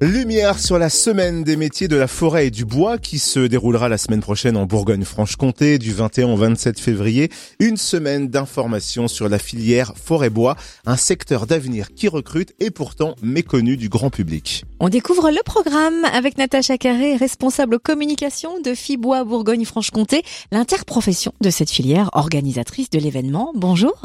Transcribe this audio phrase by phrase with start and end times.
[0.00, 3.88] Lumière sur la semaine des métiers de la forêt et du bois qui se déroulera
[3.88, 7.30] la semaine prochaine en Bourgogne-Franche-Comté du 21 au 27 février.
[7.58, 10.54] Une semaine d'informations sur la filière forêt-bois,
[10.86, 14.64] un secteur d'avenir qui recrute et pourtant méconnu du grand public.
[14.78, 20.22] On découvre le programme avec Natacha Carré, responsable communication de Fibois Bourgogne-Franche-Comté,
[20.52, 23.50] l'interprofession de cette filière organisatrice de l'événement.
[23.56, 24.00] Bonjour.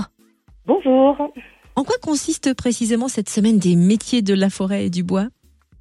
[0.66, 1.18] Bonjour.
[1.76, 5.28] En quoi consiste précisément cette semaine des métiers de la forêt et du bois?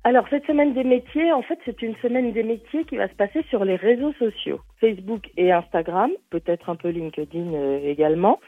[0.04, 3.14] Alors cette semaine des métiers, en fait, c'est une semaine des métiers qui va se
[3.14, 8.40] passer sur les réseaux sociaux, Facebook et Instagram, peut-être un peu LinkedIn euh, également.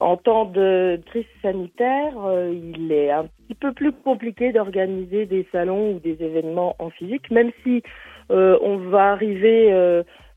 [0.00, 5.46] En temps de crise sanitaire, euh, il est un petit peu plus compliqué d'organiser des
[5.50, 7.82] salons ou des événements en physique, même si
[8.30, 9.72] euh, on va arriver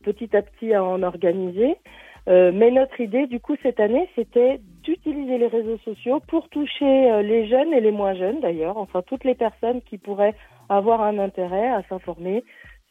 [0.03, 1.75] petit à petit à en organiser.
[2.27, 7.49] Mais notre idée, du coup, cette année, c'était d'utiliser les réseaux sociaux pour toucher les
[7.49, 10.35] jeunes et les moins jeunes, d'ailleurs, enfin toutes les personnes qui pourraient
[10.69, 12.43] avoir un intérêt à s'informer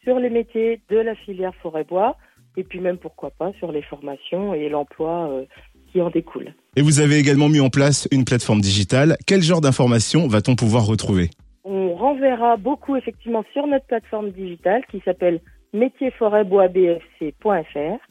[0.03, 2.17] sur les métiers de la filière forêt-bois
[2.57, 5.45] et puis même pourquoi pas sur les formations et l'emploi euh,
[5.91, 6.53] qui en découle.
[6.75, 9.17] Et vous avez également mis en place une plateforme digitale.
[9.27, 11.29] Quel genre d'informations va-t-on pouvoir retrouver?
[11.63, 15.39] On renverra beaucoup effectivement sur notre plateforme digitale qui s'appelle
[15.73, 18.10] métiersforêtboisbfc.fr.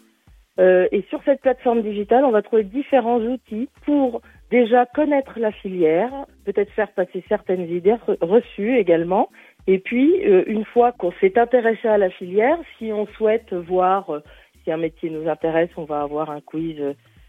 [0.58, 4.20] Euh, et sur cette plateforme digitale, on va trouver différents outils pour
[4.50, 6.10] déjà connaître la filière,
[6.44, 9.28] peut-être faire passer certaines idées reçues également,
[9.66, 14.10] et puis, euh, une fois qu'on s'est intéressé à la filière, si on souhaite voir
[14.10, 14.22] euh,
[14.64, 16.76] si un métier nous intéresse, on va avoir un quiz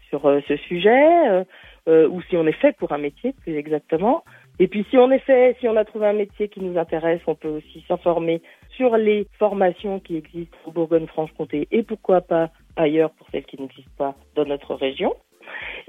[0.08, 1.46] sur ce sujet,
[1.86, 4.24] ou si on est fait pour un métier, plus exactement.
[4.58, 7.22] Et puis, si on est fait, si on a trouvé un métier qui nous intéresse,
[7.26, 8.42] on peut aussi s'informer
[8.76, 12.50] sur les formations qui existent au Bourgogne-Franche-Comté et pourquoi pas
[12.82, 15.14] ailleurs pour celles qui n'existent pas dans notre région.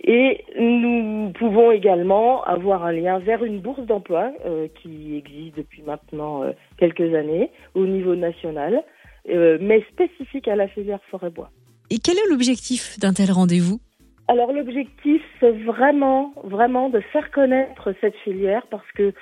[0.03, 5.81] Et nous pouvons également avoir un lien vers une bourse d'emploi euh, qui existe depuis
[5.83, 8.83] maintenant euh, quelques années au niveau national,
[9.29, 11.49] euh, mais spécifique à la filière forêt-bois.
[11.89, 13.79] Et quel est l'objectif d'un tel rendez-vous?
[14.27, 19.13] Alors l'objectif, c'est vraiment, vraiment de faire connaître cette filière parce que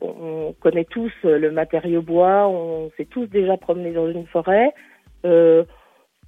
[0.00, 4.74] on, connaît tous le matériau bois, on s'est tous déjà promenés dans une forêt.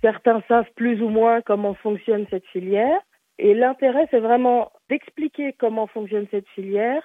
[0.02, 3.00] Certains savent plus ou moins comment fonctionne cette filière.
[3.38, 7.02] Et l'intérêt, c'est vraiment d'expliquer comment fonctionne cette filière,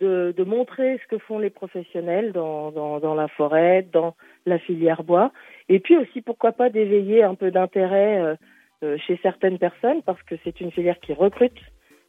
[0.00, 4.14] de, montrer ce que font les professionnels dans, la forêt, dans
[4.46, 5.30] la filière bois,
[5.68, 8.34] et puis aussi, pourquoi pas, d'éveiller un peu d'intérêt euh,
[8.82, 11.58] euh, chez certaines personnes, parce que c'est une filière qui recrute,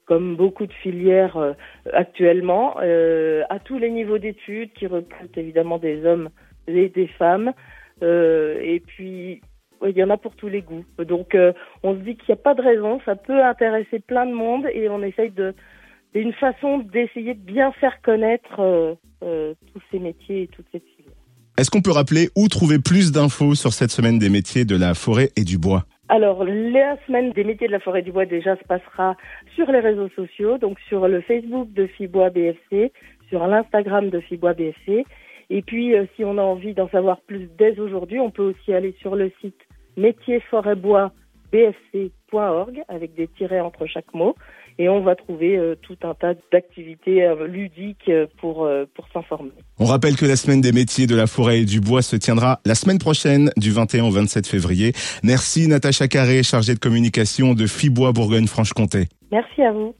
[0.05, 1.53] comme beaucoup de filières euh,
[1.91, 6.29] actuellement, à tous les niveaux d'études, qui recrute évidemment des hommes
[6.67, 7.53] et des femmes,
[8.01, 9.41] et puis
[9.89, 10.85] il y en a pour tous les goûts.
[10.99, 11.53] Donc euh,
[11.83, 14.65] on se dit qu'il n'y a pas de raison, ça peut intéresser plein de monde
[14.73, 15.53] et on essaye de
[16.13, 18.93] une façon d'essayer de bien faire connaître euh,
[19.23, 21.13] euh, tous ces métiers et toutes ces filières.
[21.57, 24.93] Est-ce qu'on peut rappeler où trouver plus d'infos sur cette semaine des métiers de la
[24.93, 25.85] forêt et du bois?
[26.09, 29.15] Alors, la semaine des métiers de la forêt et du bois déjà se passera
[29.55, 32.91] sur les réseaux sociaux, donc sur le Facebook de Fibois BFC,
[33.29, 35.05] sur l'Instagram de Fibois BFC.
[35.49, 38.93] Et puis, si on a envie d'en savoir plus dès aujourd'hui, on peut aussi aller
[38.99, 39.55] sur le site
[39.97, 44.35] métier-forêt-bois-bfc.org avec des tirets entre chaque mot
[44.77, 49.51] et on va trouver euh, tout un tas d'activités euh, ludiques euh, pour pour s'informer.
[49.79, 52.59] On rappelle que la semaine des métiers de la forêt et du bois se tiendra
[52.65, 54.93] la semaine prochaine du 21 au 27 février.
[55.23, 59.07] Merci Natacha Carré, chargée de communication de Fibois Bourgogne-Franche-Comté.
[59.31, 59.95] Merci à vous.